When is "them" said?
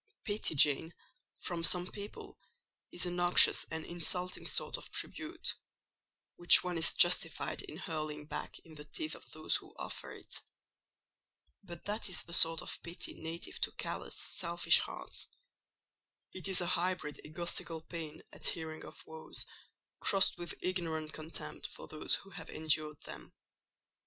23.01-23.31